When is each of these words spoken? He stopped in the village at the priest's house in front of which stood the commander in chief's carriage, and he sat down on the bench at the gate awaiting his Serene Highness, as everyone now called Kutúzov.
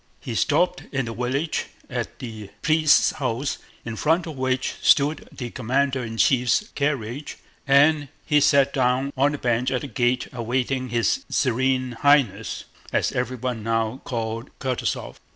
He 0.19 0.33
stopped 0.33 0.81
in 0.91 1.05
the 1.05 1.13
village 1.13 1.65
at 1.87 2.17
the 2.17 2.49
priest's 2.63 3.11
house 3.11 3.59
in 3.85 3.95
front 3.95 4.25
of 4.25 4.35
which 4.35 4.73
stood 4.81 5.29
the 5.31 5.51
commander 5.51 6.03
in 6.03 6.17
chief's 6.17 6.69
carriage, 6.73 7.37
and 7.67 8.07
he 8.25 8.41
sat 8.41 8.73
down 8.73 9.13
on 9.15 9.33
the 9.33 9.37
bench 9.37 9.69
at 9.69 9.81
the 9.81 9.87
gate 9.87 10.27
awaiting 10.33 10.89
his 10.89 11.23
Serene 11.29 11.91
Highness, 12.01 12.65
as 12.91 13.11
everyone 13.11 13.61
now 13.61 14.01
called 14.03 14.49
Kutúzov. 14.57 15.17